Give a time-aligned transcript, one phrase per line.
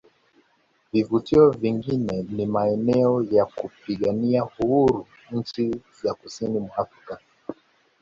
[0.93, 7.19] Vivutio vingine ni maeneo ya wapigania uhuru nchi za kusini mwa Afrika